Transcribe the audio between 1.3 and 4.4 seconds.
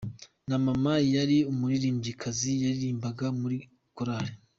umuririmbyikazi, yaririmbaga muri korari.